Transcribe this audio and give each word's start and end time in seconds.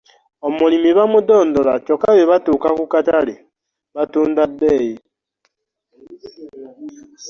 Omulimi 0.47 0.89
bakidondola 0.97 1.73
kyokka 1.85 2.09
bwe 2.13 2.29
batuuka 2.31 2.69
ku 2.77 2.85
katale 2.93 3.35
batunda 3.95 4.43
bbeeyi. 4.49 4.95